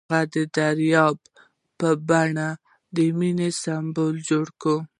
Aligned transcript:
هغه 0.09 0.19
د 0.33 0.35
دریاب 0.55 1.17
په 1.79 1.89
بڼه 2.09 2.49
د 2.95 2.97
مینې 3.19 3.49
سمبول 3.63 4.15
جوړ 4.29 4.45
کړ. 4.61 4.77